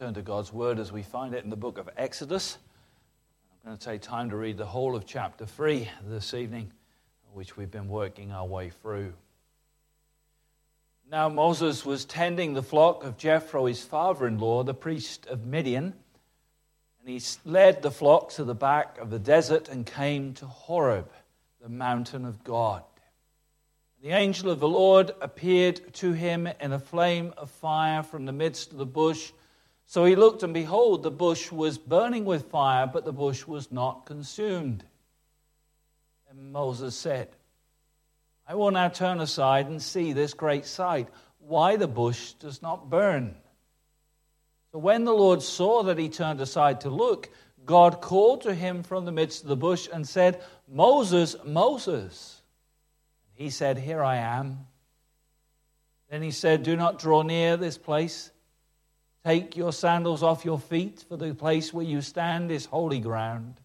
[0.00, 2.56] turn to God's Word as we find it in the book of Exodus.
[3.52, 6.72] I'm going to take time to read the whole of chapter 3 this evening,
[7.34, 9.12] which we've been working our way through.
[11.10, 15.44] Now, Moses was tending the flock of Jethro, his father in law, the priest of
[15.44, 15.92] Midian,
[17.00, 21.10] and he led the flock to the back of the desert and came to Horeb,
[21.60, 22.84] the mountain of God.
[24.02, 28.32] The angel of the Lord appeared to him in a flame of fire from the
[28.32, 29.32] midst of the bush.
[29.90, 33.72] So he looked, and behold, the bush was burning with fire, but the bush was
[33.72, 34.84] not consumed.
[36.30, 37.28] And Moses said,
[38.46, 41.08] I will now turn aside and see this great sight,
[41.40, 43.34] why the bush does not burn.
[44.70, 47.28] So when the Lord saw that he turned aside to look,
[47.66, 52.42] God called to him from the midst of the bush and said, Moses, Moses.
[53.32, 54.68] He said, Here I am.
[56.08, 58.30] Then he said, Do not draw near this place.
[59.24, 63.60] Take your sandals off your feet, for the place where you stand is holy ground.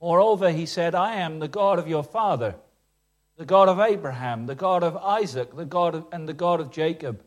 [0.00, 2.54] Moreover, he said, I am the God of your father,
[3.36, 6.70] the God of Abraham, the God of Isaac, the God of, and the God of
[6.70, 7.22] Jacob.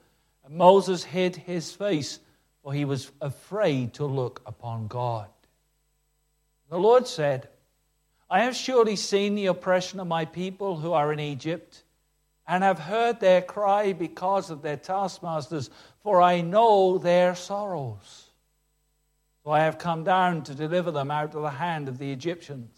[0.45, 2.19] And Moses hid his face,
[2.63, 5.27] for he was afraid to look upon God.
[6.69, 7.49] The Lord said,
[8.29, 11.83] I have surely seen the oppression of my people who are in Egypt,
[12.51, 15.69] and have heard their cry because of their taskmasters,
[16.03, 18.29] for I know their sorrows.
[19.41, 22.77] So I have come down to deliver them out of the hand of the Egyptians,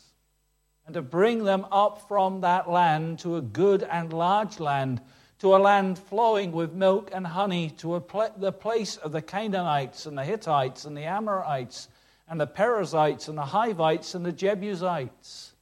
[0.85, 5.01] and to bring them up from that land to a good and large land,
[5.39, 10.05] to a land flowing with milk and honey, to pl- the place of the Canaanites
[10.05, 11.87] and the Hittites and the Amorites
[12.29, 15.55] and the Perizzites and the Hivites and the Jebusites.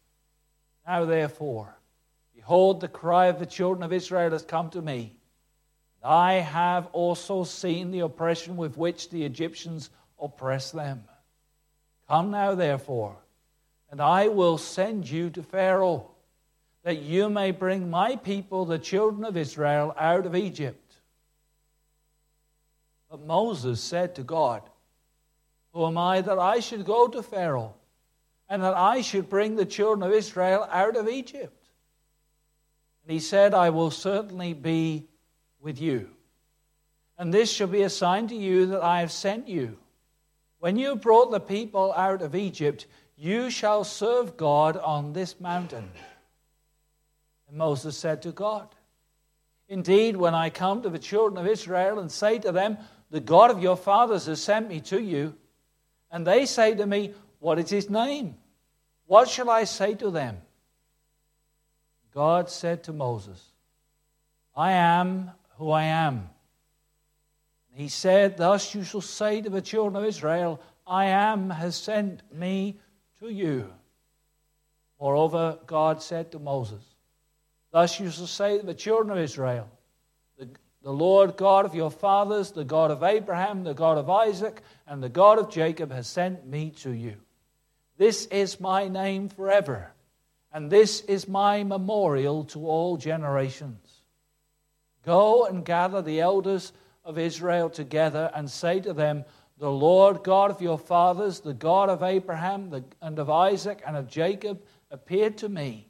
[0.85, 1.77] Now, therefore,
[2.41, 5.15] behold, the cry of the children of Israel has come to me.
[6.03, 11.03] I have also seen the oppression with which the Egyptians oppress them.
[12.07, 13.15] Come now, therefore,
[13.91, 16.09] and I will send you to Pharaoh,
[16.83, 20.95] that you may bring my people, the children of Israel, out of Egypt.
[23.09, 24.63] But Moses said to God,
[25.73, 27.75] who am I that I should go to Pharaoh
[28.49, 31.60] and that I should bring the children of Israel out of Egypt?
[33.03, 35.07] And he said, I will certainly be
[35.59, 36.09] with you.
[37.17, 39.77] And this shall be a sign to you that I have sent you.
[40.59, 45.39] When you have brought the people out of Egypt, you shall serve God on this
[45.39, 45.89] mountain.
[47.47, 48.67] And Moses said to God,
[49.67, 52.77] Indeed, when I come to the children of Israel and say to them,
[53.09, 55.35] The God of your fathers has sent me to you,
[56.11, 58.35] and they say to me, What is his name?
[59.05, 60.37] What shall I say to them?
[62.13, 63.41] God said to Moses,
[64.55, 66.29] I am who I am.
[67.73, 72.21] He said, Thus you shall say to the children of Israel, I am has sent
[72.33, 72.79] me
[73.19, 73.71] to you.
[74.99, 76.83] Moreover, God said to Moses,
[77.71, 79.69] Thus you shall say to the children of Israel,
[80.83, 85.01] the Lord God of your fathers, the God of Abraham, the God of Isaac, and
[85.01, 87.17] the God of Jacob has sent me to you.
[87.97, 89.91] This is my name forever,
[90.53, 94.01] and this is my memorial to all generations.
[95.03, 96.73] Go and gather the elders
[97.03, 99.25] of Israel together and say to them,
[99.57, 104.07] The Lord God of your fathers, the God of Abraham and of Isaac and of
[104.07, 105.89] Jacob, appeared to me,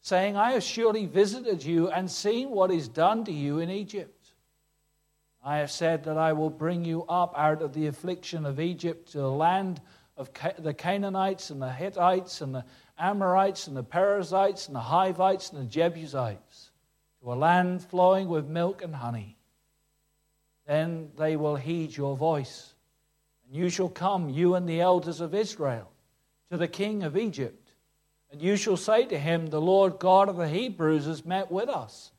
[0.00, 4.32] saying, I have surely visited you and seen what is done to you in Egypt.
[5.44, 9.12] I have said that I will bring you up out of the affliction of Egypt
[9.12, 9.80] to the land
[10.16, 12.64] of the Canaanites and the Hittites and the
[13.00, 16.70] Amorites and the Perizzites and the Hivites and the Jebusites,
[17.22, 19.36] to a land flowing with milk and honey.
[20.66, 22.74] Then they will heed your voice,
[23.46, 25.90] and you shall come, you and the elders of Israel,
[26.50, 27.72] to the king of Egypt,
[28.30, 31.68] and you shall say to him, The Lord God of the Hebrews has met with
[31.68, 32.12] us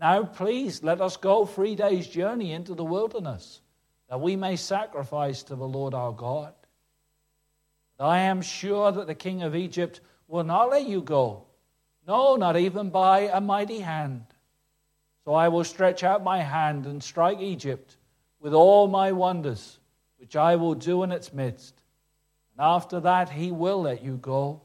[0.00, 3.60] now, please, let us go three days' journey into the wilderness,
[4.08, 6.52] that we may sacrifice to the Lord our God.
[7.98, 11.44] I am sure that the king of Egypt will not let you go,
[12.06, 14.24] no, not even by a mighty hand.
[15.24, 17.96] So I will stretch out my hand and strike Egypt
[18.40, 19.78] with all my wonders,
[20.18, 21.74] which I will do in its midst.
[22.52, 24.62] And after that, he will let you go.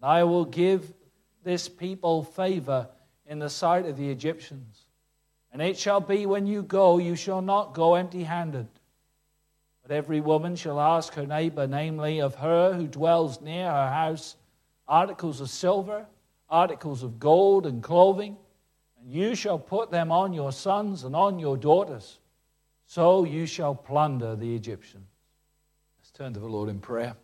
[0.00, 0.92] And I will give
[1.44, 2.88] this people favor
[3.26, 4.80] in the sight of the Egyptians.
[5.52, 8.66] And it shall be when you go, you shall not go empty handed.
[9.82, 14.36] But every woman shall ask her neighbor, namely of her who dwells near her house,
[14.86, 16.06] articles of silver,
[16.48, 18.36] articles of gold, and clothing,
[19.00, 22.18] and you shall put them on your sons and on your daughters.
[22.86, 25.06] so you shall plunder the Egyptians.
[25.98, 27.16] Let's turn to the Lord in prayer.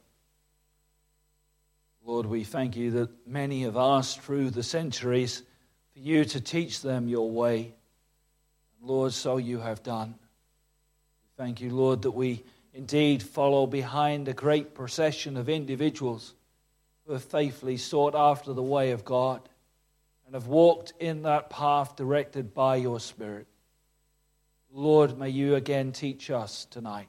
[2.05, 5.43] Lord, we thank you that many have asked through the centuries
[5.93, 7.75] for you to teach them your way.
[8.83, 10.15] Lord, so you have done.
[11.37, 12.43] Thank you, Lord, that we
[12.73, 16.35] indeed follow behind a great procession of individuals
[17.11, 19.41] who have faithfully sought after the way of God
[20.27, 23.49] and have walked in that path directed by your Spirit.
[24.73, 27.09] Lord, may you again teach us tonight.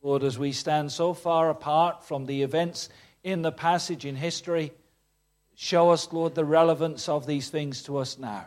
[0.00, 2.88] Lord, as we stand so far apart from the events
[3.22, 4.72] in the passage in history,
[5.54, 8.46] show us, Lord, the relevance of these things to us now.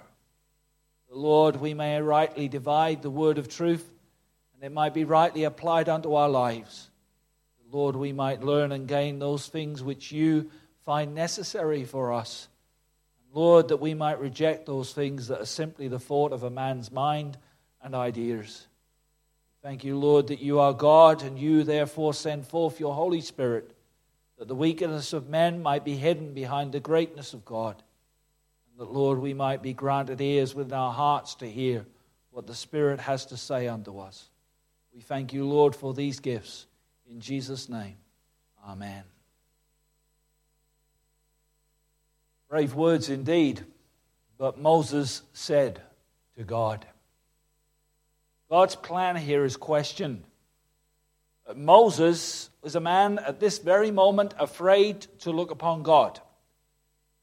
[1.11, 3.87] Lord, we may rightly divide the word of truth
[4.55, 6.89] and it might be rightly applied unto our lives.
[7.71, 10.49] Lord, we might learn and gain those things which you
[10.85, 12.47] find necessary for us.
[13.31, 16.91] Lord, that we might reject those things that are simply the thought of a man's
[16.91, 17.37] mind
[17.81, 18.65] and ideas.
[19.61, 23.75] Thank you, Lord, that you are God and you therefore send forth your Holy Spirit,
[24.37, 27.75] that the weakness of men might be hidden behind the greatness of God.
[28.71, 31.85] And that, Lord, we might be granted ears within our hearts to hear
[32.31, 34.29] what the Spirit has to say unto us.
[34.93, 36.65] We thank you, Lord, for these gifts.
[37.09, 37.97] In Jesus' name,
[38.67, 39.03] amen.
[42.49, 43.63] Brave words indeed,
[44.37, 45.81] but Moses said
[46.37, 46.85] to God.
[48.49, 50.23] God's plan here is questioned.
[51.55, 56.19] Moses was a man at this very moment afraid to look upon God.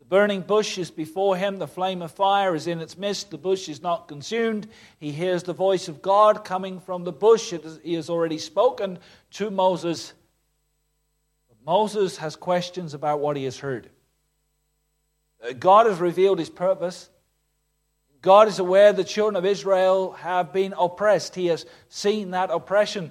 [0.06, 3.38] The burning bush is before him, the flame of fire is in its midst, the
[3.38, 4.68] bush is not consumed.
[5.00, 7.52] He hears the voice of God coming from the bush.
[7.82, 9.00] He has already spoken
[9.32, 10.12] to Moses.
[11.48, 13.90] But Moses has questions about what he has heard.
[15.44, 17.10] Uh, God has revealed his purpose.
[18.22, 21.34] God is aware the children of Israel have been oppressed.
[21.34, 23.10] He has seen that oppression.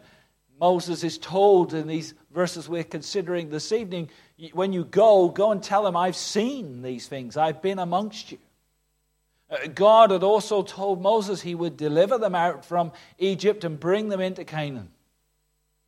[0.60, 4.10] Moses is told in these verses we're considering this evening
[4.54, 8.38] when you go, go and tell them, I've seen these things, I've been amongst you.
[9.50, 14.10] Uh, God had also told Moses he would deliver them out from Egypt and bring
[14.10, 14.90] them into Canaan.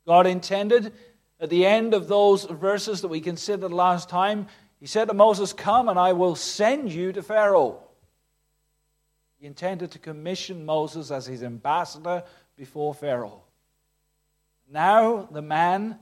[0.06, 0.94] God intended
[1.40, 4.48] at the end of those verses that we considered last time,
[4.80, 7.80] he said to Moses, Come and I will send you to Pharaoh.
[9.40, 12.24] He intended to commission Moses as his ambassador
[12.56, 13.44] before Pharaoh.
[14.70, 15.98] Now, the man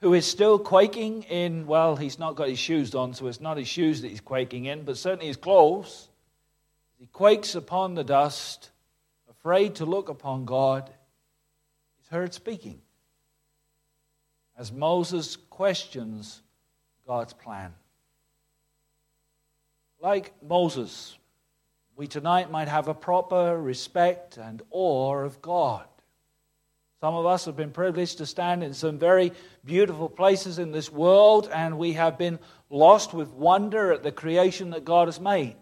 [0.00, 3.56] who is still quaking in, well, he's not got his shoes on, so it's not
[3.56, 6.08] his shoes that he's quaking in, but certainly his clothes.
[6.98, 8.70] He quakes upon the dust,
[9.30, 10.90] afraid to look upon God.
[11.98, 12.80] He's heard speaking
[14.56, 16.42] as Moses questions
[17.06, 17.72] God's plan.
[20.00, 21.16] Like Moses,
[21.96, 25.86] we tonight might have a proper respect and awe of God.
[27.00, 29.32] Some of us have been privileged to stand in some very
[29.64, 32.40] beautiful places in this world, and we have been
[32.70, 35.54] lost with wonder at the creation that God has made.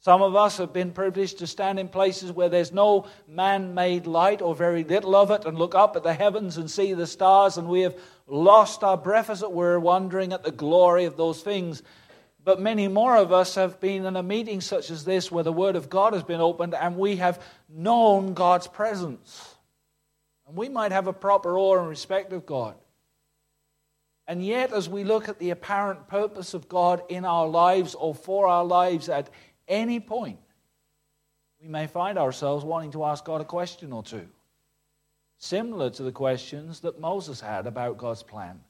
[0.00, 4.06] Some of us have been privileged to stand in places where there's no man made
[4.06, 7.06] light or very little of it and look up at the heavens and see the
[7.06, 7.96] stars, and we have
[8.26, 11.82] lost our breath as it were, wondering at the glory of those things.
[12.44, 15.50] But many more of us have been in a meeting such as this where the
[15.50, 19.55] Word of God has been opened and we have known God's presence.
[20.46, 22.76] And we might have a proper awe and respect of God.
[24.28, 28.14] And yet, as we look at the apparent purpose of God in our lives or
[28.14, 29.30] for our lives at
[29.68, 30.40] any point,
[31.60, 34.28] we may find ourselves wanting to ask God a question or two,
[35.38, 38.60] similar to the questions that Moses had about God's plan.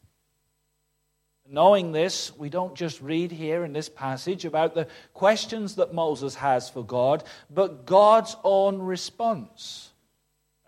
[1.48, 6.34] Knowing this, we don't just read here in this passage about the questions that Moses
[6.34, 9.92] has for God, but God's own response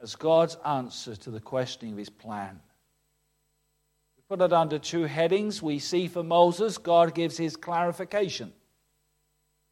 [0.02, 2.60] as God's answer to the questioning of his plan.
[4.16, 5.62] We put it under two headings.
[5.62, 8.52] We see for Moses, God gives his clarification.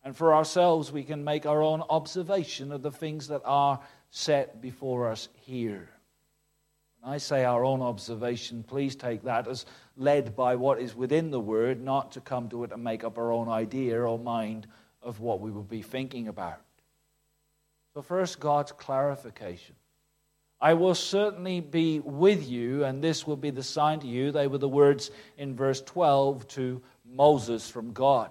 [0.02, 3.80] And for ourselves, we can make our own observation of the things that are
[4.10, 5.88] set before us here.
[7.00, 9.66] When I say our own observation, please take that as
[9.96, 13.18] led by what is within the Word, not to come to it and make up
[13.18, 14.66] our own idea or mind
[15.02, 16.60] of what we will be thinking about.
[17.94, 19.74] So, first, God's clarification.
[20.60, 24.32] I will certainly be with you, and this will be the sign to you.
[24.32, 28.30] They were the words in verse 12 to Moses from God.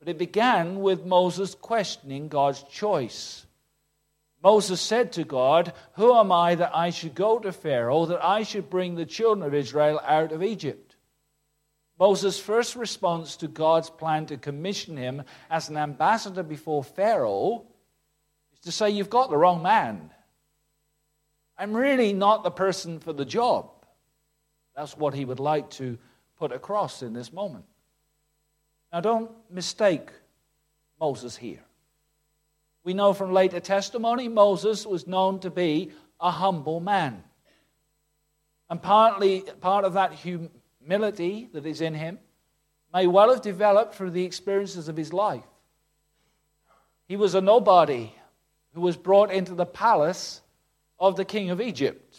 [0.00, 3.46] But it began with Moses questioning God's choice.
[4.42, 8.42] Moses said to God, Who am I that I should go to Pharaoh, that I
[8.42, 10.96] should bring the children of Israel out of Egypt?
[11.98, 17.64] Moses' first response to God's plan to commission him as an ambassador before Pharaoh
[18.52, 20.10] is to say, You've got the wrong man.
[21.56, 23.70] I'm really not the person for the job.
[24.76, 25.98] That's what he would like to
[26.36, 27.64] put across in this moment.
[28.92, 30.10] Now, don't mistake
[31.00, 31.62] Moses here.
[32.82, 37.22] We know from later testimony Moses was known to be a humble man.
[38.68, 42.18] And partly, part of that humility that is in him
[42.92, 45.44] may well have developed through the experiences of his life.
[47.06, 48.12] He was a nobody
[48.74, 50.40] who was brought into the palace
[50.98, 52.18] of the king of Egypt.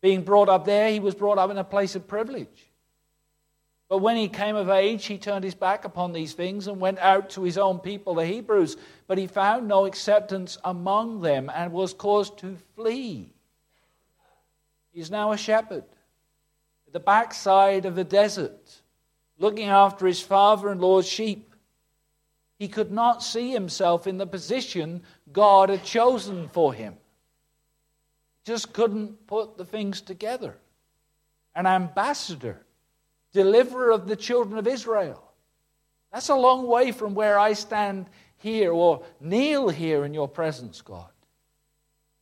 [0.00, 2.70] Being brought up there, he was brought up in a place of privilege.
[3.88, 6.98] But when he came of age, he turned his back upon these things and went
[6.98, 8.76] out to his own people, the Hebrews.
[9.06, 13.32] But he found no acceptance among them and was caused to flee.
[14.92, 15.84] He's now a shepherd
[16.86, 18.80] at the backside of the desert,
[19.38, 21.54] looking after his father in law's sheep.
[22.58, 25.02] He could not see himself in the position
[25.32, 26.96] God had chosen for him.
[28.44, 30.56] Just couldn't put the things together.
[31.54, 32.64] An ambassador,
[33.32, 35.22] deliverer of the children of Israel.
[36.12, 40.80] That's a long way from where I stand here or kneel here in your presence,
[40.80, 41.10] God.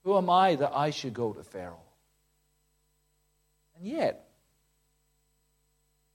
[0.04, 1.78] Who am I that I should go to Pharaoh?
[3.76, 4.28] And yet,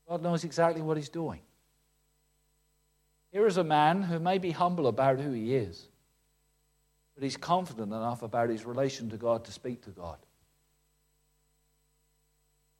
[0.07, 1.41] God knows exactly what he's doing.
[3.31, 5.89] Here is a man who may be humble about who he is,
[7.17, 10.17] but he's confident enough about his relation to God to speak to God.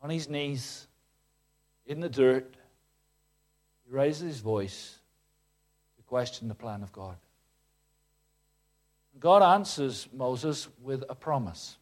[0.04, 0.86] On his knees,
[1.88, 2.56] in the dirt,
[3.88, 5.00] he raises his voice
[5.98, 7.16] to question the plan of God.
[9.20, 11.76] God answers Moses with a promise.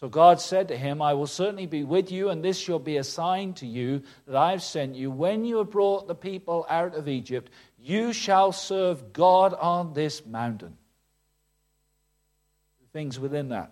[0.00, 2.96] So God said to him, I will certainly be with you, and this shall be
[2.96, 5.10] a sign to you that I have sent you.
[5.10, 10.24] When you have brought the people out of Egypt, you shall serve God on this
[10.24, 10.78] mountain.
[12.98, 13.70] Things within that.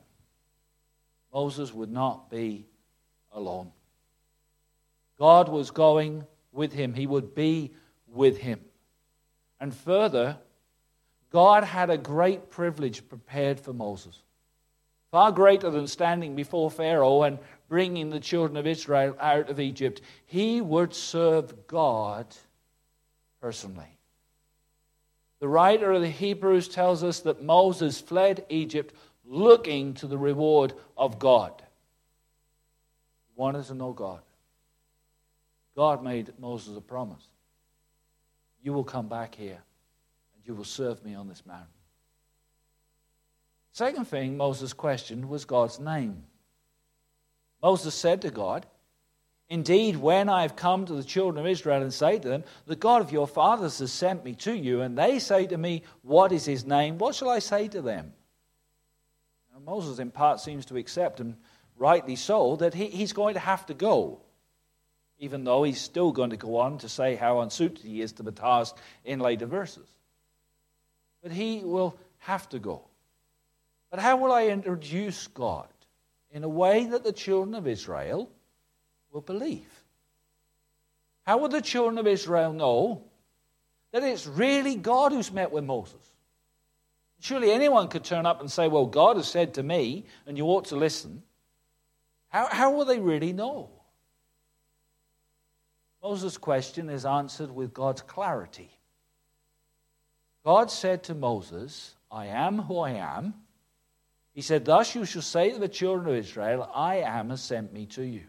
[1.34, 2.68] Moses would not be
[3.32, 3.72] alone.
[5.18, 7.72] God was going with him, he would be
[8.06, 8.60] with him.
[9.58, 10.36] And further,
[11.32, 14.22] God had a great privilege prepared for Moses
[15.10, 20.02] far greater than standing before Pharaoh and bringing the children of Israel out of Egypt.
[20.26, 22.28] He would serve God
[23.40, 23.96] personally.
[25.38, 28.94] The writer of the Hebrews tells us that Moses fled Egypt
[29.26, 31.52] looking to the reward of God.
[33.26, 34.20] He wanted to know God.
[35.74, 37.28] God made Moses a promise.
[38.62, 39.62] You will come back here
[40.34, 41.66] and you will serve me on this mountain.
[43.72, 46.24] Second thing Moses questioned was God's name.
[47.62, 48.64] Moses said to God,
[49.48, 52.74] Indeed, when I have come to the children of Israel and say to them, The
[52.74, 56.32] God of your fathers has sent me to you, and they say to me, What
[56.32, 56.98] is his name?
[56.98, 58.12] What shall I say to them?
[59.56, 61.36] Now, Moses, in part, seems to accept, and
[61.78, 64.20] rightly so, that he, he's going to have to go,
[65.18, 68.22] even though he's still going to go on to say how unsuited he is to
[68.22, 69.88] the task in later verses.
[71.22, 72.82] But he will have to go.
[73.90, 75.68] But how will I introduce God
[76.30, 78.28] in a way that the children of Israel
[79.10, 79.84] will believe?
[81.24, 83.04] How will the children of Israel know
[83.92, 86.15] that it's really God who's met with Moses?
[87.26, 90.44] Surely anyone could turn up and say, Well, God has said to me, and you
[90.46, 91.24] ought to listen.
[92.28, 93.68] How, how will they really know?
[96.00, 98.70] Moses' question is answered with God's clarity.
[100.44, 103.34] God said to Moses, I am who I am.
[104.32, 107.72] He said, Thus you shall say to the children of Israel, I am has sent
[107.72, 108.22] me to you.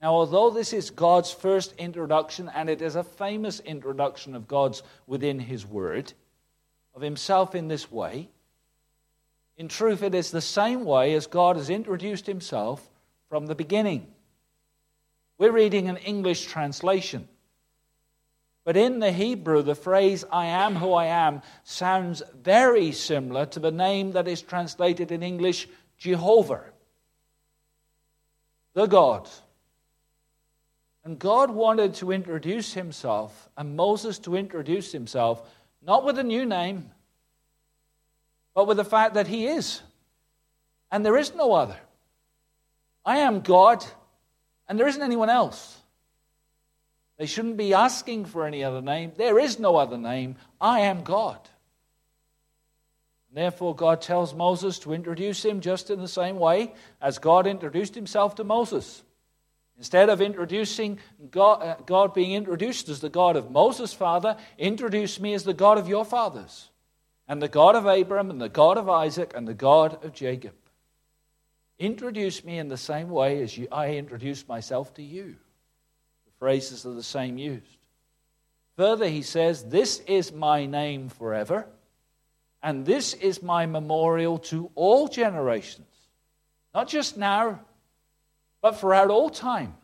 [0.00, 4.82] Now, although this is God's first introduction, and it is a famous introduction of God's
[5.06, 6.14] within His Word,
[6.94, 8.28] of Himself in this way,
[9.56, 12.88] in truth, it is the same way as God has introduced Himself
[13.28, 14.06] from the beginning.
[15.38, 17.28] We're reading an English translation.
[18.64, 23.60] But in the Hebrew, the phrase I am who I am sounds very similar to
[23.60, 26.64] the name that is translated in English Jehovah,
[28.72, 29.28] the God.
[31.04, 35.46] And God wanted to introduce himself, and Moses to introduce himself,
[35.84, 36.90] not with a new name,
[38.54, 39.82] but with the fact that he is.
[40.90, 41.76] And there is no other.
[43.04, 43.84] I am God,
[44.68, 45.78] and there isn't anyone else.
[47.18, 49.12] They shouldn't be asking for any other name.
[49.16, 50.36] There is no other name.
[50.60, 51.38] I am God.
[53.32, 57.94] Therefore, God tells Moses to introduce him just in the same way as God introduced
[57.94, 59.02] himself to Moses.
[59.76, 60.98] Instead of introducing
[61.30, 65.54] God, uh, God, being introduced as the God of Moses' father, introduce me as the
[65.54, 66.70] God of your fathers.
[67.26, 70.52] and the God of Abraham, and the God of Isaac, and the God of Jacob.
[71.78, 75.36] Introduce me in the same way as you, I introduced myself to you.
[76.26, 77.78] The phrases are the same used.
[78.76, 81.66] Further, he says, This is my name forever,
[82.62, 85.86] and this is my memorial to all generations.
[86.74, 87.60] Not just now,
[88.64, 89.74] but throughout all time.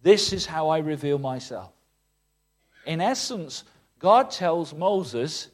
[0.00, 1.72] This is how I reveal myself.
[2.86, 3.64] In essence,
[3.98, 5.48] God tells Moses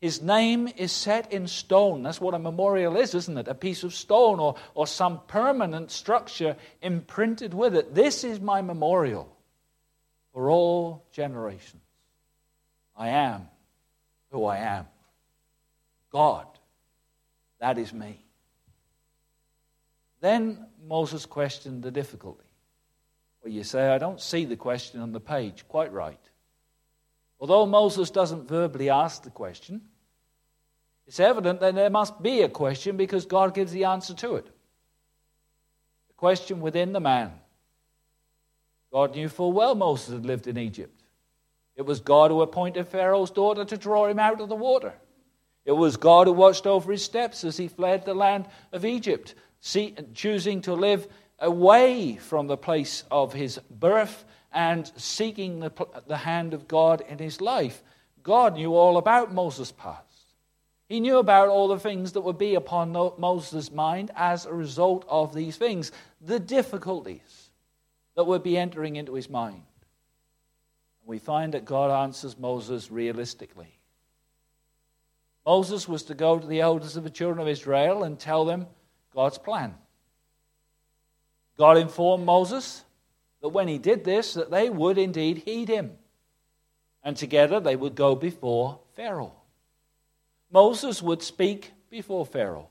[0.00, 2.04] his name is set in stone.
[2.04, 3.48] That's what a memorial is, isn't it?
[3.48, 7.96] A piece of stone or, or some permanent structure imprinted with it.
[7.96, 9.36] This is my memorial
[10.32, 11.82] for all generations.
[12.96, 13.48] I am
[14.30, 14.86] who I am.
[16.12, 16.46] God,
[17.58, 18.24] that is me.
[20.20, 22.44] Then Moses questioned the difficulty.
[23.42, 25.66] Well, you say, I don't see the question on the page.
[25.66, 26.20] Quite right.
[27.40, 29.80] Although Moses doesn't verbally ask the question,
[31.06, 34.44] it's evident that there must be a question because God gives the answer to it.
[34.44, 37.32] The question within the man.
[38.92, 41.02] God knew full well Moses had lived in Egypt.
[41.76, 44.92] It was God who appointed Pharaoh's daughter to draw him out of the water.
[45.64, 49.34] It was God who watched over his steps as he fled the land of Egypt,
[49.60, 51.06] choosing to live
[51.38, 55.72] away from the place of his birth and seeking the,
[56.06, 57.82] the hand of God in his life.
[58.22, 60.04] God knew all about Moses' past.
[60.88, 65.04] He knew about all the things that would be upon Moses' mind as a result
[65.08, 67.50] of these things, the difficulties
[68.16, 69.62] that would be entering into his mind.
[71.06, 73.78] We find that God answers Moses realistically.
[75.46, 78.66] Moses was to go to the elders of the children of Israel and tell them
[79.14, 79.74] God's plan.
[81.58, 82.84] God informed Moses
[83.42, 85.92] that when he did this that they would indeed heed him
[87.02, 89.34] and together they would go before Pharaoh.
[90.50, 92.68] Moses would speak before Pharaoh.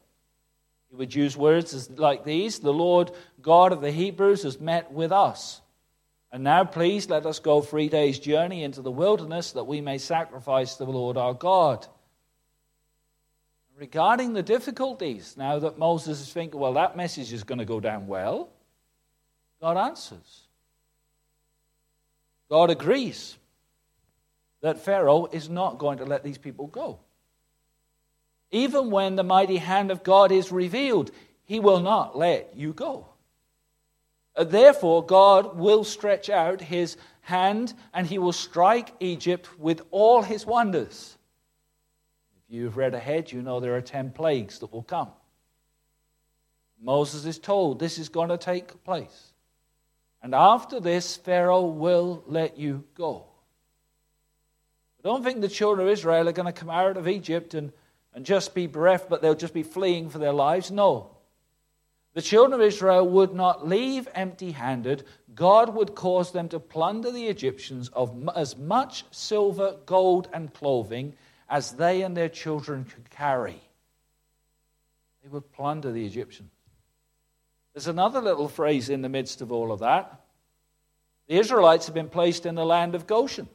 [0.89, 5.11] He would use words like these The Lord God of the Hebrews has met with
[5.11, 5.61] us.
[6.31, 9.97] And now, please, let us go three days' journey into the wilderness that we may
[9.97, 11.87] sacrifice to the Lord our God.
[13.79, 17.79] Regarding the difficulties, now that Moses is thinking, well, that message is going to go
[17.79, 18.49] down well,
[19.61, 20.47] God answers.
[22.49, 23.37] God agrees
[24.59, 26.99] that Pharaoh is not going to let these people go.
[28.51, 31.11] Even when the mighty hand of God is revealed,
[31.45, 33.07] he will not let you go.
[34.35, 40.21] Uh, therefore, God will stretch out his hand and he will strike Egypt with all
[40.21, 41.17] his wonders.
[42.49, 45.09] You've read ahead, you know there are 10 plagues that will come.
[46.81, 49.33] Moses is told this is going to take place.
[50.21, 53.25] And after this, Pharaoh will let you go.
[54.99, 57.71] I don't think the children of Israel are going to come out of Egypt and
[58.13, 60.71] and just be bereft, but they'll just be fleeing for their lives.
[60.71, 61.11] No.
[62.13, 65.05] The children of Israel would not leave empty handed.
[65.35, 71.15] God would cause them to plunder the Egyptians of as much silver, gold, and clothing
[71.49, 73.61] as they and their children could carry.
[75.23, 76.51] They would plunder the Egyptians.
[77.73, 80.21] There's another little phrase in the midst of all of that.
[81.27, 83.47] The Israelites have been placed in the land of Goshen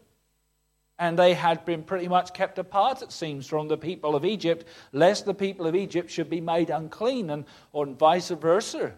[0.98, 4.64] and they had been pretty much kept apart, it seems, from the people of Egypt,
[4.92, 8.94] lest the people of Egypt should be made unclean, and or vice versa.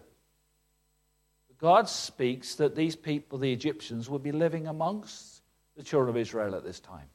[1.57, 5.41] God speaks that these people, the Egyptians, would be living amongst
[5.75, 7.07] the children of Israel at this time.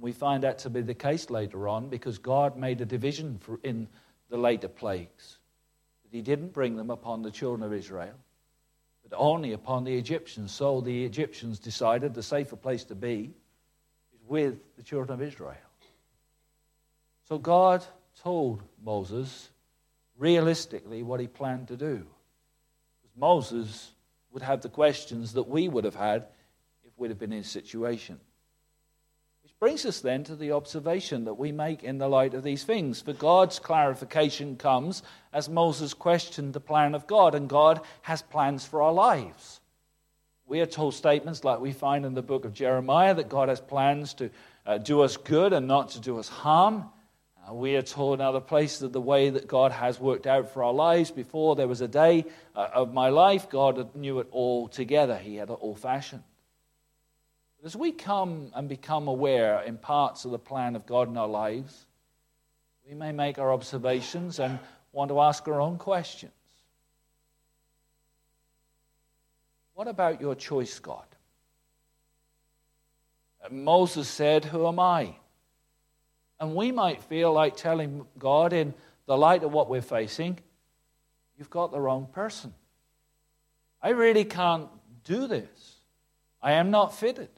[0.00, 3.88] We find that to be the case later on because God made a division in
[4.30, 5.38] the later plagues.
[6.04, 8.14] That He didn't bring them upon the children of Israel,
[9.02, 10.52] but only upon the Egyptians.
[10.52, 13.34] So the Egyptians decided the safer place to be
[14.14, 15.56] is with the children of Israel.
[17.28, 17.84] So God
[18.22, 19.50] told Moses
[20.16, 22.06] realistically what he planned to do.
[23.02, 23.92] Because Moses
[24.30, 26.26] would have the questions that we would have had
[26.84, 28.18] if we'd have been in his situation.
[29.60, 33.00] Brings us then to the observation that we make in the light of these things.
[33.00, 38.64] For God's clarification comes as Moses questioned the plan of God, and God has plans
[38.64, 39.60] for our lives.
[40.46, 43.60] We are told statements like we find in the book of Jeremiah that God has
[43.60, 44.30] plans to
[44.64, 46.88] uh, do us good and not to do us harm.
[47.48, 50.52] Uh, we are told in other places that the way that God has worked out
[50.52, 54.28] for our lives before there was a day uh, of my life, God knew it
[54.30, 55.16] all together.
[55.16, 56.22] He had it all fashioned.
[57.58, 61.16] But as we come and become aware in parts of the plan of God in
[61.16, 61.86] our lives,
[62.88, 64.58] we may make our observations and
[64.92, 66.32] want to ask our own questions.
[69.74, 71.04] What about your choice, God?
[73.50, 75.14] Moses said, Who am I?
[76.40, 78.74] And we might feel like telling God, in
[79.06, 80.38] the light of what we're facing,
[81.36, 82.54] you've got the wrong person.
[83.82, 84.68] I really can't
[85.04, 85.76] do this.
[86.40, 87.30] I am not fitted.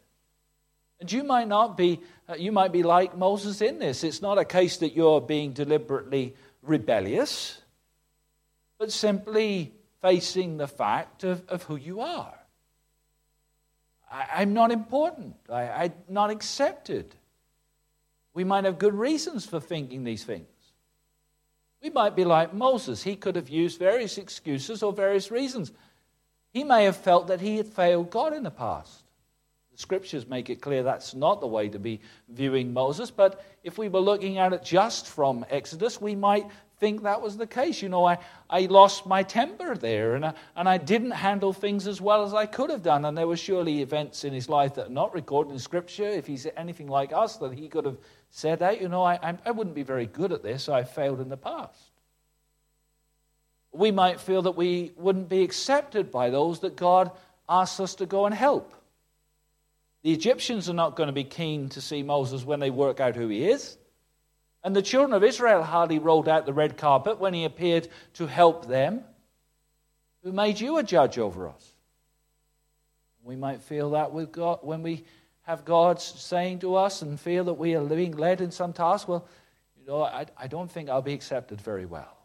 [1.01, 4.05] And you might not be, uh, you might be like Moses in this.
[4.05, 7.61] It's not a case that you're being deliberately rebellious,
[8.79, 12.35] but simply facing the fact of, of who you are.
[14.11, 15.37] I, am not important.
[15.49, 17.15] I, I'm not accepted.
[18.35, 20.47] We might have good reasons for thinking these things.
[21.83, 23.03] We might be like Moses.
[23.03, 25.73] He could have used various excuses or various reasons.
[26.53, 29.05] He may have felt that he had failed God in the past.
[29.73, 33.79] The scriptures make it clear that's not the way to be viewing Moses, but if
[33.79, 36.47] we were looking at it just from Exodus, we might
[36.81, 37.83] think that was the case.
[37.83, 41.87] You know, I, I lost my temper there and I, and I didn't handle things
[41.87, 43.05] as well as I could have done.
[43.05, 46.09] And there were surely events in his life that are not recorded in Scripture.
[46.09, 47.99] If he's anything like us, that he could have
[48.31, 50.69] said, hey, you know, I, I wouldn't be very good at this.
[50.69, 51.93] I failed in the past.
[53.73, 57.13] We might feel that we wouldn't be accepted by those that God
[57.49, 58.75] asks us to go and help.
[60.03, 63.17] The Egyptians are not going to be keen to see Moses when they work out
[63.17, 63.77] who he is.
[64.63, 68.27] And the children of Israel hardly rolled out the red carpet when he appeared to
[68.27, 69.03] help them.
[70.23, 71.75] Who made you a judge over us?
[73.23, 75.05] We might feel that with God when we
[75.43, 79.09] have God saying to us and feel that we are being led in some task.
[79.09, 79.27] Well,
[79.79, 82.17] you know, I, I don't think I'll be accepted very well.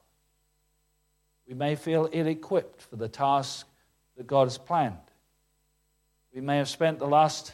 [1.47, 3.67] We may feel ill equipped for the task
[4.17, 4.97] that God has planned.
[6.33, 7.53] We may have spent the last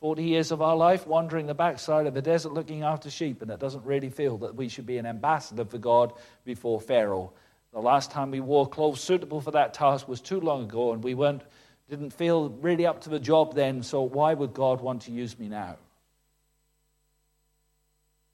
[0.00, 3.50] 40 years of our life wandering the backside of the desert looking after sheep, and
[3.50, 6.12] it doesn't really feel that we should be an ambassador for God
[6.44, 7.32] before Pharaoh.
[7.72, 11.02] The last time we wore clothes suitable for that task was too long ago, and
[11.02, 11.42] we weren't,
[11.90, 15.38] didn't feel really up to the job then, so why would God want to use
[15.38, 15.76] me now?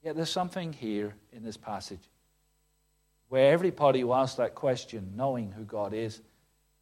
[0.03, 2.11] Yet there's something here in this passage
[3.31, 6.21] where everybody who asks that question, knowing who God is,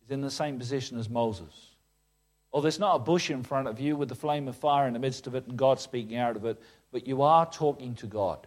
[0.05, 1.71] is in the same position as Moses.
[2.52, 4.92] Or there's not a bush in front of you with the flame of fire in
[4.92, 6.60] the midst of it and God speaking out of it,
[6.92, 8.46] but you are talking to God.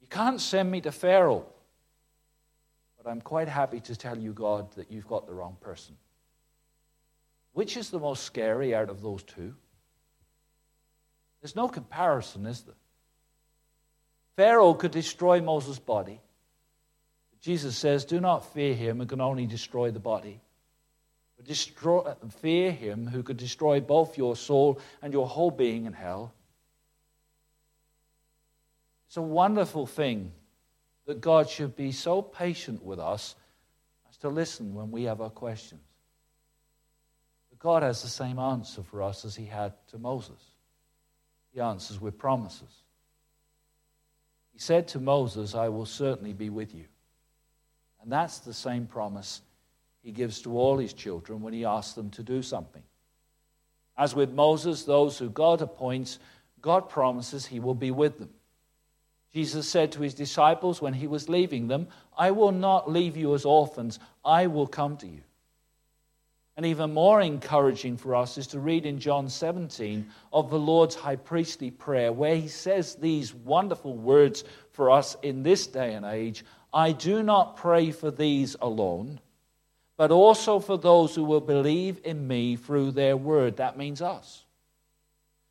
[0.00, 1.46] You can't send me to Pharaoh,
[2.96, 5.96] but I'm quite happy to tell you, God, that you've got the wrong person.
[7.52, 9.54] Which is the most scary out of those two?
[11.40, 12.74] There's no comparison, is there?
[14.34, 16.20] Pharaoh could destroy Moses' body.
[17.40, 20.40] Jesus says, Do not fear him, it can only destroy the body
[21.44, 26.32] destroy, fear him who could destroy both your soul and your whole being in hell.
[29.06, 30.32] It's a wonderful thing
[31.06, 33.34] that God should be so patient with us
[34.10, 35.80] as to listen when we have our questions.
[37.48, 40.42] But God has the same answer for us as he had to Moses.
[41.54, 42.82] He answers with promises.
[44.52, 46.84] He said to Moses, I will certainly be with you.
[48.02, 49.40] And that's the same promise
[50.02, 52.82] he gives to all his children when he asks them to do something.
[53.96, 56.18] As with Moses, those who God appoints,
[56.60, 58.30] God promises he will be with them.
[59.32, 63.34] Jesus said to his disciples when he was leaving them, I will not leave you
[63.34, 65.20] as orphans, I will come to you.
[66.56, 70.96] And even more encouraging for us is to read in John 17 of the Lord's
[70.96, 76.04] high priestly prayer, where he says these wonderful words for us in this day and
[76.04, 79.20] age I do not pray for these alone
[79.98, 83.56] but also for those who will believe in me through their word.
[83.56, 84.44] That means us.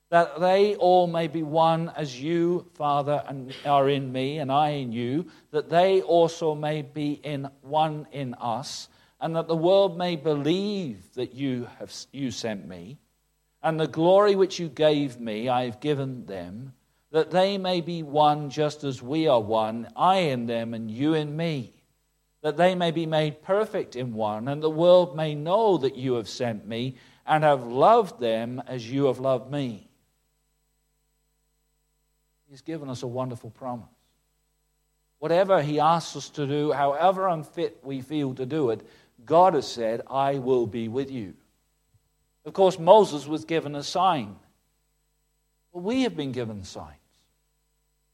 [0.09, 3.21] That they all may be one as you, Father,
[3.65, 8.35] are in me and I in you, that they also may be in one in
[8.35, 8.87] us,
[9.19, 12.97] and that the world may believe that you have you sent me,
[13.61, 16.71] and the glory which you gave me I have given them,
[17.11, 21.15] that they may be one just as we are one, I in them and you
[21.15, 21.73] in me
[22.47, 26.13] that they may be made perfect in one, and the world may know that you
[26.13, 29.89] have sent me and have loved them as you have loved me.
[32.49, 33.89] He's given us a wonderful promise.
[35.19, 38.87] Whatever He asks us to do, however unfit we feel to do it,
[39.25, 41.33] God has said, I will be with you.
[42.45, 44.37] Of course, Moses was given a sign.
[45.73, 46.93] But we have been given signs.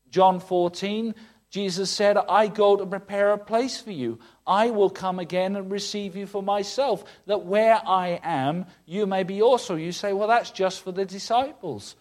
[0.10, 1.14] John 14,
[1.54, 4.18] Jesus said, I go to prepare a place for you.
[4.48, 9.22] I will come again and receive you for myself, that where I am, you may
[9.22, 9.76] be also.
[9.76, 11.96] You say, well, that's just for the disciples.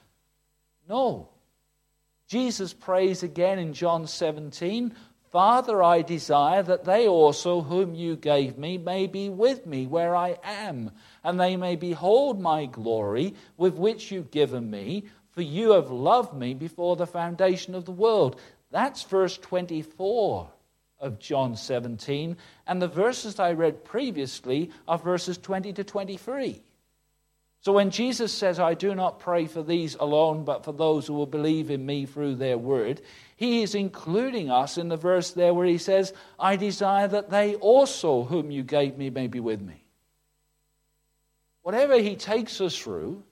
[0.89, 1.29] No.
[2.29, 4.95] Jesus prays again in John 17,
[5.31, 10.17] Father, I desire that they also, whom you gave me, may be with me where
[10.17, 15.71] I am, and they may behold my glory with which you've given me, for you
[15.71, 18.39] have loved me before the foundation of the world.
[18.73, 20.51] That's verse 24
[20.99, 26.63] of John 17, and the verses I read previously are verses 20 to 23.
[27.61, 31.15] So when Jesus says, I do not pray for these alone, but for those who
[31.15, 33.01] will believe in me through their word,
[33.37, 37.55] he is including us in the verse there where he says, I desire that they
[37.57, 39.85] also, whom you gave me, may be with me.
[41.63, 43.23] Whatever he takes us through,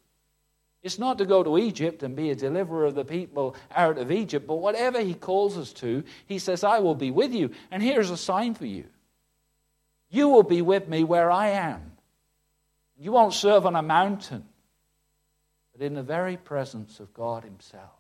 [0.82, 4.10] it's not to go to Egypt and be a deliverer of the people out of
[4.10, 7.50] Egypt, but whatever he calls us to, he says, I will be with you.
[7.70, 8.84] And here's a sign for you
[10.10, 11.92] you will be with me where I am.
[12.98, 14.44] You won't serve on a mountain,
[15.72, 17.90] but in the very presence of God Himself.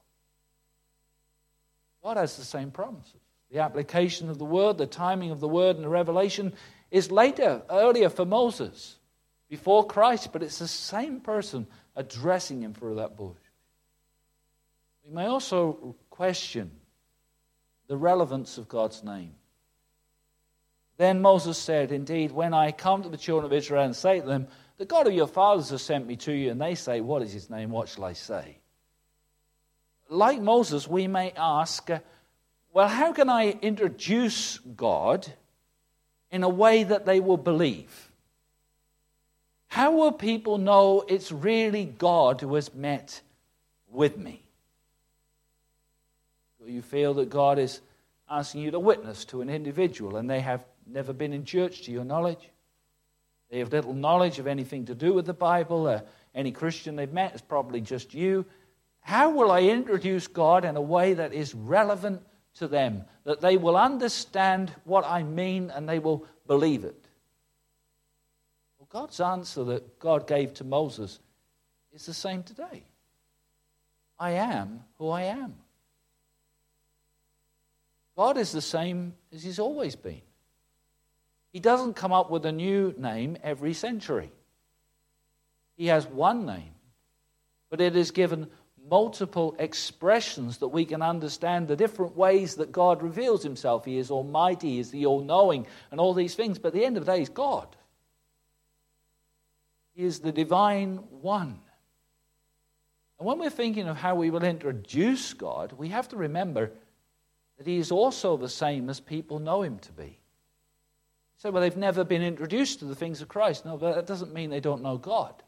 [2.02, 3.14] God has the same promises.
[3.50, 6.52] The application of the word, the timing of the word, and the revelation
[6.90, 8.96] is later, earlier for Moses,
[9.48, 11.66] before Christ, but it's the same person
[11.96, 13.36] addressing him through that bush.
[15.04, 16.70] We may also question
[17.86, 19.34] the relevance of God's name.
[20.96, 24.26] Then Moses said, Indeed, when I come to the children of Israel and say to
[24.26, 24.48] them,
[24.80, 26.50] the God of your fathers has sent me to you.
[26.50, 27.68] And they say, What is his name?
[27.68, 28.56] What shall I say?
[30.08, 31.90] Like Moses, we may ask,
[32.72, 35.30] Well, how can I introduce God
[36.30, 38.09] in a way that they will believe?
[39.70, 43.20] How will people know it's really God who has met
[43.88, 44.42] with me?
[46.66, 47.80] You feel that God is
[48.28, 51.92] asking you to witness to an individual and they have never been in church to
[51.92, 52.50] your knowledge?
[53.48, 55.86] They have little knowledge of anything to do with the Bible.
[55.86, 56.00] Uh,
[56.34, 58.46] any Christian they've met is probably just you.
[59.02, 62.22] How will I introduce God in a way that is relevant
[62.54, 66.99] to them, that they will understand what I mean and they will believe it?
[68.90, 71.20] God's answer that God gave to Moses
[71.92, 72.84] is the same today
[74.18, 75.54] I am who I am.
[78.16, 80.20] God is the same as He's always been.
[81.52, 84.30] He doesn't come up with a new name every century.
[85.76, 86.74] He has one name,
[87.70, 88.48] but it is given
[88.88, 93.84] multiple expressions that we can understand the different ways that God reveals himself.
[93.84, 96.58] He is almighty, He is the all knowing, and all these things.
[96.58, 97.68] But at the end of the day, He's God.
[99.94, 101.60] He is the divine one.
[103.18, 106.72] And when we're thinking of how we will introduce God, we have to remember
[107.58, 110.20] that He is also the same as people know Him to be
[111.40, 113.64] say, well, they've never been introduced to the things of Christ.
[113.64, 115.42] No, but that doesn't mean they don't know God.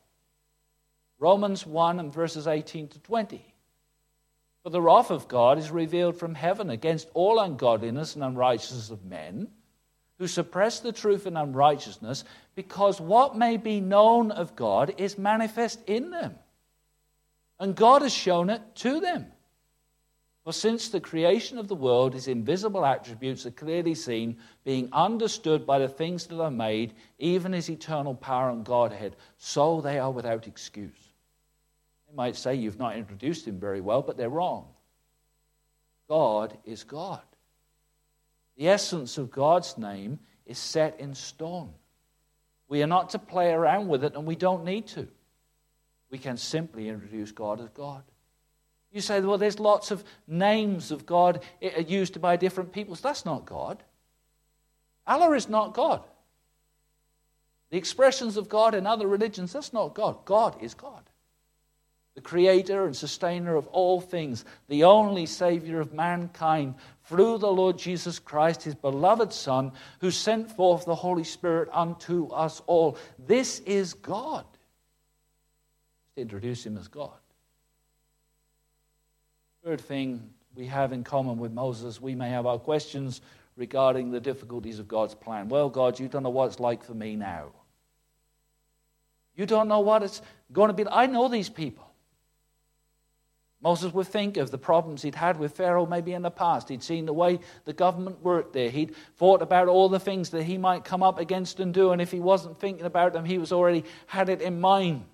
[1.19, 3.45] Romans 1 and verses 18 to 20.
[4.63, 9.05] For the wrath of God is revealed from heaven against all ungodliness and unrighteousness of
[9.05, 9.49] men
[10.19, 15.81] who suppress the truth in unrighteousness, because what may be known of God is manifest
[15.87, 16.35] in them.
[17.59, 19.27] And God has shown it to them.
[20.45, 25.65] For since the creation of the world, his invisible attributes are clearly seen, being understood
[25.65, 30.11] by the things that are made, even his eternal power and Godhead, so they are
[30.11, 30.91] without excuse.
[32.09, 34.67] They might say you've not introduced him very well, but they're wrong.
[36.09, 37.23] God is God.
[38.57, 41.73] The essence of God's name is set in stone.
[42.73, 45.07] We are not to play around with it, and we don't need to.
[46.11, 48.03] We can simply introduce God as God.
[48.91, 53.03] You say, well, there's lots of names of God eh, used by different peoples.
[53.03, 53.83] That's not God.
[55.07, 56.03] Allah is not God.
[57.69, 60.25] The expressions of God in other religions, that's not God.
[60.25, 61.03] God is God.
[62.15, 66.75] The creator and sustainer of all things, the only Savior of mankind,
[67.07, 72.29] through the Lord Jesus Christ, his beloved Son, who sent forth the Holy Spirit unto
[72.29, 72.99] us all.
[73.19, 74.45] This is God.
[76.17, 77.11] Let's introduce him as God.
[79.65, 83.23] Third thing we have in common with Moses, we may have our questions
[83.57, 85.49] regarding the difficulties of God's plan.
[85.49, 87.53] Well, God, you don't know what it's like for me now.
[89.35, 90.21] You don't know what it's
[90.53, 90.85] going to be.
[90.91, 91.92] I know these people.
[93.63, 96.69] Moses would think of the problems he'd had with Pharaoh maybe in the past.
[96.69, 98.71] He'd seen the way the government worked there.
[98.71, 102.03] He'd thought about all the things that he might come up against and do, and
[102.03, 105.05] if he wasn't thinking about them, he was already had it in mind.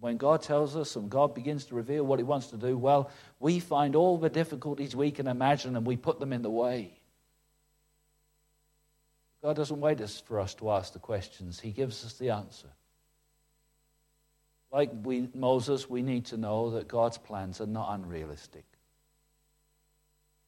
[0.00, 3.10] When God tells us and God begins to reveal what He wants to do, well,
[3.38, 6.98] we find all the difficulties we can imagine and we put them in the way.
[9.42, 12.68] God doesn't wait for us to ask the questions, He gives us the answer.
[14.72, 18.64] Like we, Moses, we need to know that God's plans are not unrealistic.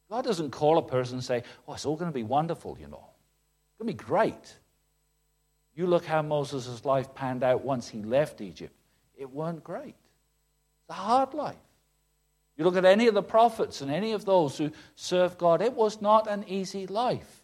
[0.09, 2.87] God doesn't call a person and say, Oh, it's all going to be wonderful, you
[2.87, 3.03] know.
[3.71, 4.55] It's going to be great.
[5.75, 8.75] You look how Moses' life panned out once he left Egypt.
[9.17, 9.95] It weren't great.
[10.81, 11.55] It's a hard life.
[12.57, 15.73] You look at any of the prophets and any of those who served God, it
[15.73, 17.41] was not an easy life,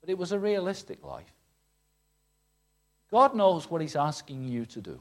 [0.00, 1.32] but it was a realistic life.
[3.10, 5.00] God knows what He's asking you to do.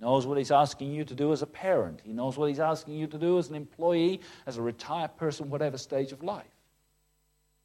[0.00, 2.00] Knows what He's asking you to do as a parent.
[2.02, 5.50] He knows what He's asking you to do as an employee, as a retired person,
[5.50, 6.46] whatever stage of life.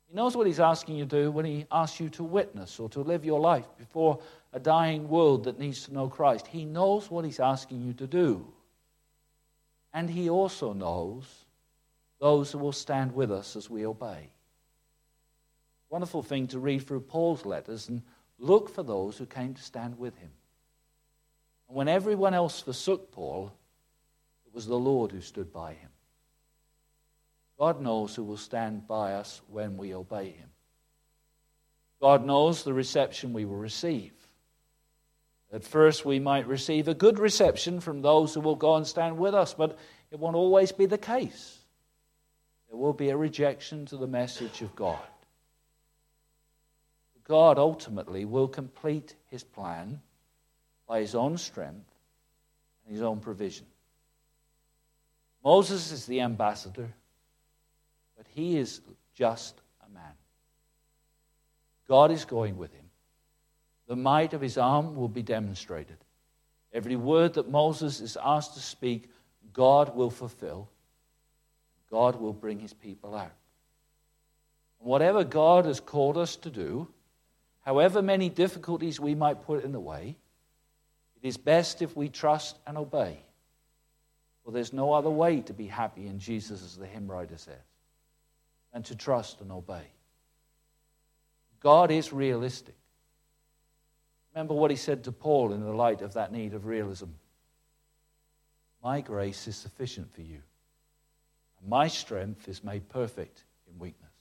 [0.08, 2.90] He knows what He's asking you to do when He asks you to witness or
[2.90, 4.20] to live your life before
[4.52, 6.48] a dying world that needs to know Christ.
[6.48, 8.46] He knows what He's asking you to do.
[9.94, 11.46] And He also knows
[12.20, 14.30] those who will stand with us as we obey.
[15.90, 18.02] Wonderful thing to read through Paul's letters and
[18.40, 20.32] look for those who came to stand with him.
[21.76, 23.52] When everyone else forsook Paul,
[24.46, 25.90] it was the Lord who stood by him.
[27.60, 30.52] God knows who will stand by us when we obey him.
[32.00, 34.14] God knows the reception we will receive.
[35.52, 39.18] At first, we might receive a good reception from those who will go and stand
[39.18, 39.78] with us, but
[40.12, 41.60] it won't always be the case.
[42.70, 45.06] There will be a rejection to the message of God.
[47.28, 50.00] God ultimately will complete his plan
[50.88, 51.90] by his own strength
[52.86, 53.66] and his own provision.
[55.44, 56.92] Moses is the ambassador,
[58.18, 58.82] but he is
[59.14, 60.14] just a man.
[61.88, 62.86] God is going with him.
[63.88, 65.98] The might of his arm will be demonstrated.
[66.74, 69.10] Every word that Moses is asked to speak,
[69.54, 70.68] God will fulfill.
[71.92, 73.32] God will bring his people out.
[74.80, 76.88] And whatever God has called us to do,
[77.62, 80.18] however many difficulties we might put in the way,
[81.26, 83.18] it is best if we trust and obey.
[84.44, 87.64] For there's no other way to be happy in Jesus, as the hymn writer says,
[88.72, 89.88] than to trust and obey.
[91.62, 92.76] God is realistic.
[94.36, 97.08] Remember what he said to Paul in the light of that need of realism.
[98.84, 100.44] My grace is sufficient for you,
[101.60, 104.12] and my strength is made perfect in weakness.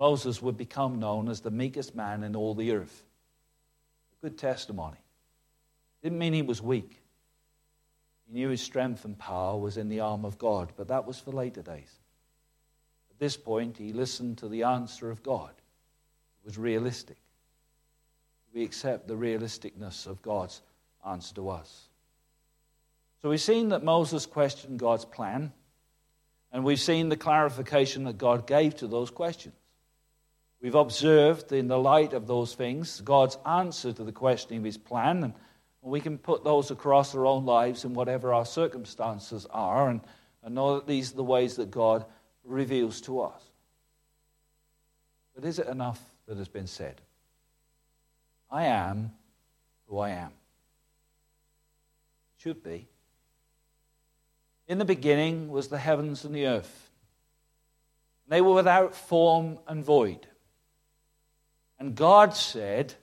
[0.00, 3.04] Moses would become known as the meekest man in all the earth.
[4.14, 5.01] A good testimony.
[6.02, 7.02] Didn't mean he was weak.
[8.26, 11.18] He knew his strength and power was in the arm of God, but that was
[11.18, 11.92] for later days.
[13.10, 15.50] At this point, he listened to the answer of God.
[15.50, 17.18] It was realistic
[18.52, 20.60] we accept the realisticness of God's
[21.06, 21.88] answer to us.
[23.20, 25.52] So we've seen that Moses questioned God's plan,
[26.52, 29.54] and we've seen the clarification that God gave to those questions.
[30.60, 34.78] We've observed, in the light of those things, God's answer to the questioning of his
[34.78, 35.34] plan,
[35.90, 40.00] we can put those across our own lives in whatever our circumstances are, and,
[40.44, 42.04] and know that these are the ways that God
[42.44, 43.42] reveals to us.
[45.34, 47.00] But is it enough that has been said?
[48.50, 49.12] I am
[49.88, 50.30] who I am.
[52.38, 52.88] Should be.
[54.68, 56.90] In the beginning was the heavens and the earth.
[58.28, 60.26] They were without form and void.
[61.78, 62.94] And God said,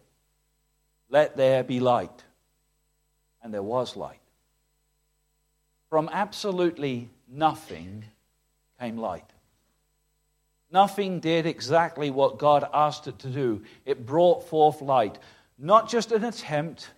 [1.09, 2.23] Let there be light.
[3.41, 4.19] And there was light.
[5.89, 8.05] From absolutely nothing
[8.79, 9.25] came light.
[10.71, 13.63] Nothing did exactly what God asked it to do.
[13.85, 15.17] It brought forth light.
[15.57, 16.91] Not just an attempt,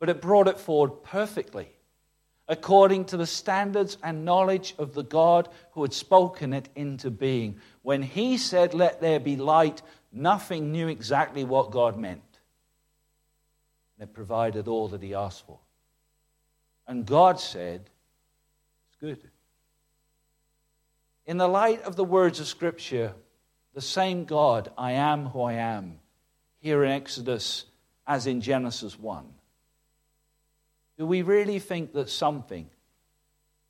[0.00, 1.68] but it brought it forward perfectly,
[2.48, 7.60] according to the standards and knowledge of the God who had spoken it into being.
[7.82, 12.22] When he said, Let there be light, nothing knew exactly what God meant.
[14.00, 15.58] It provided all that he asked for.
[16.88, 17.82] And God said,
[18.88, 19.30] It's good.
[21.26, 23.12] In the light of the words of Scripture,
[23.74, 26.00] the same God, I am who I am,
[26.58, 27.66] here in Exodus
[28.06, 29.24] as in Genesis 1?
[30.98, 32.68] Do we really think that something,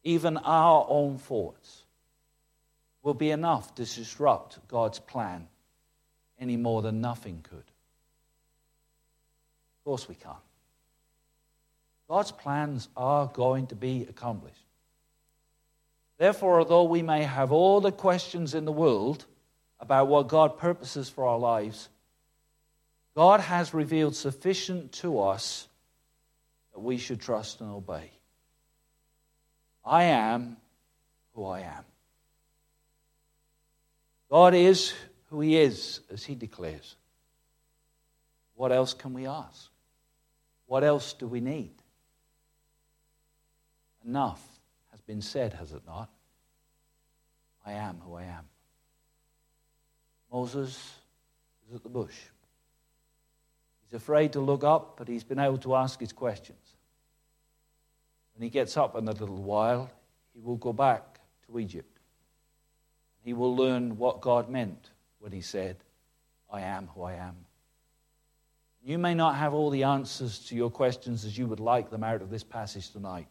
[0.03, 1.85] even our own thoughts,
[3.03, 5.49] will be enough to disrupt God's plan
[6.39, 7.70] any more than nothing could?
[9.81, 10.37] Of course we can't.
[12.09, 14.57] God's plans are going to be accomplished.
[16.19, 19.25] Therefore, although we may have all the questions in the world
[19.79, 21.89] about what God purposes for our lives,
[23.15, 25.67] God has revealed sufficient to us
[26.75, 28.11] that we should trust and obey.
[29.83, 30.59] I am
[31.35, 31.85] who I am.
[34.29, 34.93] God is
[35.31, 36.97] who He is, as He declares.
[38.57, 39.70] What else can we ask?
[40.71, 41.73] What else do we need?
[44.07, 44.41] Enough
[44.93, 46.09] has been said, has it not?
[47.67, 48.45] I am who I am.
[50.33, 50.79] Moses
[51.69, 52.15] is at the bush.
[53.83, 56.77] He's afraid to look up, but he's been able to ask his questions.
[58.37, 59.91] When he gets up in a little while,
[60.33, 61.19] he will go back
[61.49, 61.99] to Egypt.
[63.25, 65.79] He will learn what God meant when he said,
[66.49, 67.35] I am who I am.
[68.83, 72.03] You may not have all the answers to your questions as you would like them
[72.03, 73.29] out of this passage tonight.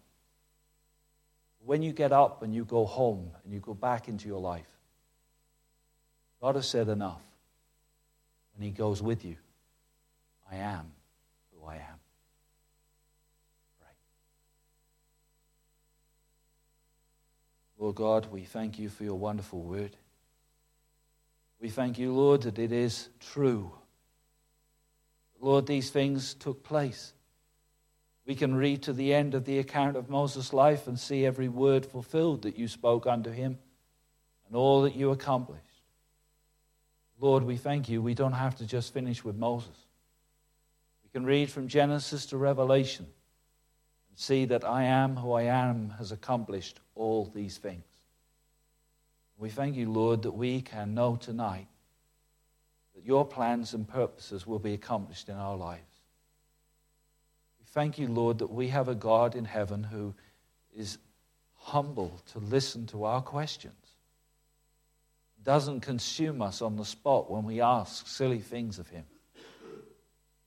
[1.65, 4.67] When you get up and you go home and you go back into your life,
[6.41, 7.21] God has said enough.
[8.55, 9.35] And He goes with you.
[10.51, 10.91] I am
[11.51, 11.99] who I am.
[17.79, 19.95] Lord God, we thank you for your wonderful word.
[21.61, 23.71] We thank you, Lord, that it is true.
[25.39, 27.13] Lord, these things took place.
[28.25, 31.47] We can read to the end of the account of Moses' life and see every
[31.47, 33.57] word fulfilled that you spoke unto him
[34.47, 35.63] and all that you accomplished.
[37.19, 38.01] Lord, we thank you.
[38.01, 39.75] We don't have to just finish with Moses.
[41.03, 43.07] We can read from Genesis to Revelation
[44.09, 47.83] and see that I am who I am has accomplished all these things.
[49.37, 51.67] We thank you, Lord, that we can know tonight
[52.99, 56.01] that your plans and purposes will be accomplished in our lives.
[57.57, 60.13] We thank you, Lord, that we have a God in heaven who
[60.75, 60.97] is
[61.55, 63.73] humble to listen to our questions,
[65.45, 69.05] doesn't consume us on the spot when we ask silly things of him,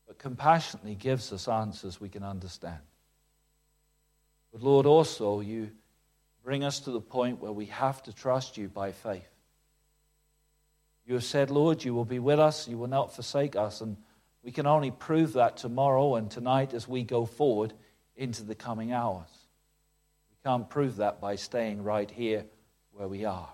[0.07, 2.81] but compassionately gives us answers we can understand.
[4.53, 5.71] But Lord, also, you
[6.45, 9.32] bring us to the point where we have to trust you by faith.
[11.07, 13.81] You have said, Lord, you will be with us, you will not forsake us.
[13.81, 13.97] And
[14.43, 17.73] we can only prove that tomorrow and tonight as we go forward
[18.17, 19.29] into the coming hours.
[20.31, 22.45] We can't prove that by staying right here
[22.93, 23.49] where we are.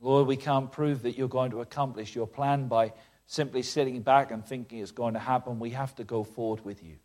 [0.00, 2.92] Lord, we can't prove that you're going to accomplish your plan by
[3.26, 5.58] simply sitting back and thinking it's going to happen.
[5.58, 6.96] We have to go forward with you.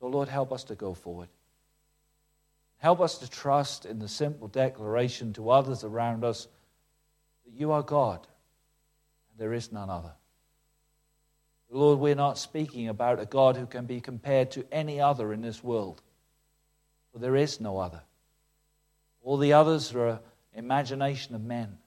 [0.00, 1.28] So, Lord, help us to go forward.
[2.78, 6.48] Help us to trust in the simple declaration to others around us
[7.52, 8.26] that you are God
[9.30, 10.12] and there is none other.
[11.70, 15.40] Lord, we're not speaking about a God who can be compared to any other in
[15.40, 16.02] this world,
[17.12, 18.02] for there is no other.
[19.22, 20.20] All the others are
[20.54, 21.78] imagination of men.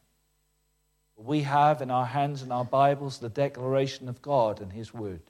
[1.17, 5.21] We have in our hands and our Bibles the declaration of God and His Word.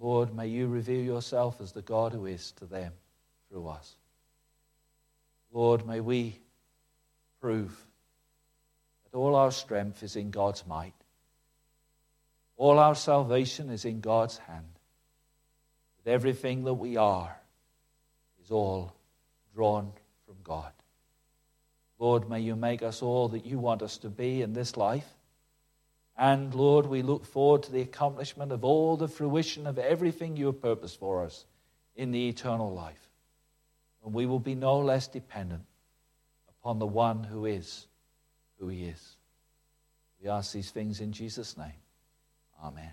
[0.00, 2.92] Lord, may you reveal yourself as the God who is to them
[3.50, 3.94] through us.
[5.52, 6.38] Lord, may we
[7.40, 7.85] prove
[9.16, 10.94] all our strength is in God's might,
[12.56, 14.66] all our salvation is in God's hand,
[16.04, 17.36] that everything that we are
[18.42, 18.94] is all
[19.54, 19.92] drawn
[20.26, 20.72] from God.
[21.98, 25.08] Lord, may you make us all that you want us to be in this life.
[26.18, 30.46] And Lord, we look forward to the accomplishment of all the fruition of everything you
[30.46, 31.44] have purposed for us
[31.94, 33.06] in the eternal life
[34.06, 35.64] and we will be no less dependent
[36.48, 37.88] upon the one who is
[38.58, 39.16] who he is.
[40.22, 41.72] We ask these things in Jesus' name.
[42.62, 42.92] Amen.